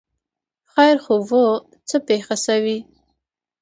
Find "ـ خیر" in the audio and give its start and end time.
0.37-0.95